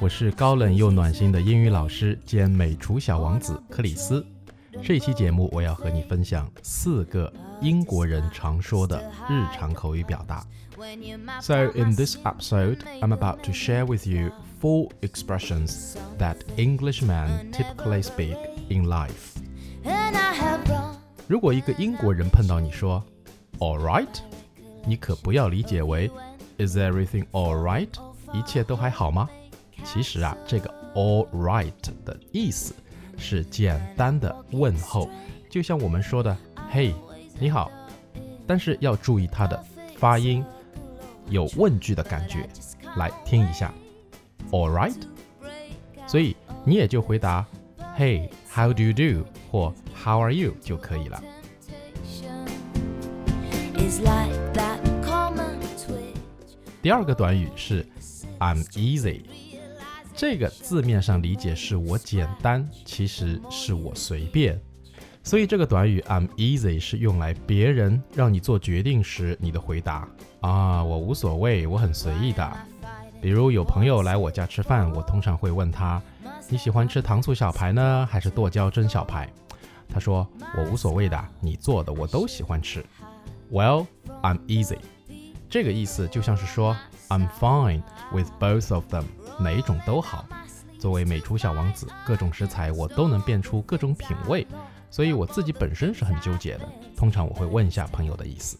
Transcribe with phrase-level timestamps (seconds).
[0.00, 4.24] 我是高冷又暖心的英语老师兼美厨小王子克里斯。
[4.82, 10.44] 这期节目我要和你分享四个英国人常说的日常口语表达。
[11.40, 18.36] So in this episode, I'm about to share with you four expressions that Englishmen typically speak
[18.68, 19.38] in life.
[21.28, 23.02] 如果一个英国人碰到你说
[23.60, 24.18] "All right"，
[24.84, 26.10] 你可不要理解为
[26.58, 27.88] "Is everything all right"，
[28.32, 29.28] 一切都还好吗？
[29.83, 31.71] 其实啊，这个 "all right"
[32.05, 32.73] 的意思
[33.17, 35.09] 是简单的问候，
[35.49, 36.35] 就像我们说的
[36.71, 36.93] "Hey，
[37.39, 37.71] 你好"，
[38.45, 39.63] 但是要注意它的
[39.97, 40.43] 发音，
[41.29, 42.47] 有问句的感觉。
[42.97, 43.71] 来听一下
[44.49, 44.95] "All right"，
[46.07, 46.35] 所以
[46.65, 47.45] 你也就回答
[47.97, 51.21] "Hey，how do you do" 或 "How are you" 就可以了。
[56.81, 57.85] 第二个短语是
[58.39, 59.48] "I'm easy"。
[60.19, 64.59] 这个字面上理解是我简单，其实是我随便。
[65.23, 70.05] 所以这个短语 I'm easy 是用来别人让你做决定时你的回答
[70.41, 72.51] 啊，我无所谓，我很随意的。
[73.21, 76.01] 比如有朋友来我家吃饭，我通常会问他，
[76.49, 79.31] 你喜欢吃糖醋小排呢，还是剁椒蒸小排？
[79.87, 82.85] 他说我无所谓的，你做的我都喜欢吃。
[83.49, 83.87] Well,
[84.21, 84.79] I'm easy。
[85.49, 87.81] 这个意思就像是说 I'm fine
[88.13, 89.05] with both of them。
[89.39, 90.25] 哪一种都好。
[90.77, 94.45] 作为美厨小王子，各种食材我都能变出各种品味，
[94.89, 96.69] 所以我自己本身是很纠结的。
[96.95, 98.57] 通常我会问一下朋友的意思。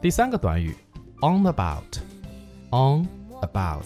[0.00, 0.74] 第三个短语
[1.20, 3.06] ，on about，on
[3.42, 3.84] about，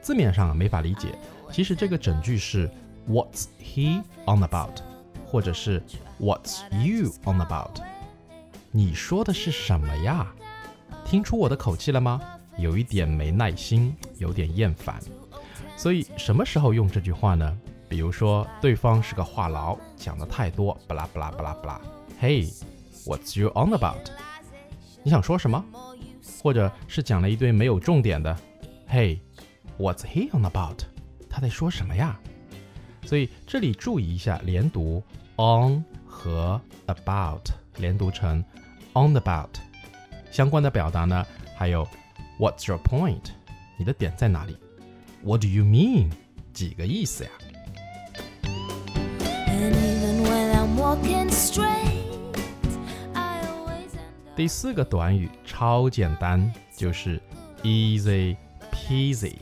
[0.00, 1.08] 字面上没法理解，
[1.50, 2.70] 其实这个整句是
[3.08, 4.80] What's he on about，
[5.26, 5.82] 或者是
[6.20, 7.80] What's you on about？
[8.70, 10.32] 你说的是什么呀？
[11.04, 12.20] 听出我的口气了吗？
[12.56, 15.00] 有一点没耐心，有点厌烦。
[15.76, 17.58] 所以什么时候用这句话呢？
[17.88, 21.80] 比如说对方是个话痨，讲的太多，巴拉巴拉巴拉巴拉。
[22.20, 24.08] Hey，what's you on about？
[25.02, 25.64] 你想说什么？
[26.42, 28.36] 或者是讲了一堆没有重点的。
[28.88, 30.80] Hey，what's he on about？
[31.28, 32.18] 他在说什么呀？
[33.06, 35.02] 所以这里注意一下，连读
[35.36, 38.44] on 和 about，连读成
[38.94, 39.50] on about。
[40.30, 41.24] 相关的表达呢，
[41.56, 41.86] 还有
[42.38, 43.22] What's your point？
[43.76, 44.56] 你的点在哪里
[45.22, 46.10] ？What do you mean？
[46.52, 47.30] 几个意思呀？
[54.36, 57.20] 第四个短语超简单，就是
[57.62, 58.36] easy
[58.72, 59.34] peasy，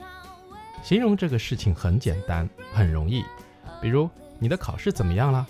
[0.83, 3.25] 形容这个事情很简单，很容易。
[3.83, 5.47] 比如你的考试怎么样了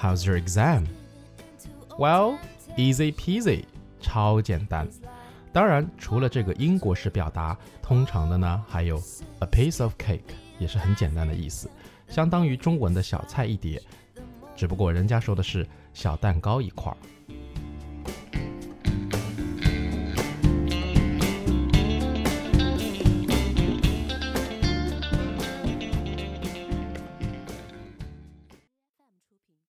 [0.00, 2.38] ？How's your exam？Well,
[2.76, 3.64] easy peasy。
[3.98, 4.86] 超简单，
[5.52, 9.02] 当然除了这个英国式表达，通常的呢还有
[9.40, 10.20] a piece of cake，
[10.60, 11.68] 也是很简单的意思，
[12.06, 13.82] 相当于中文的小菜一碟，
[14.54, 16.96] 只不过人家说的是小蛋糕一块儿。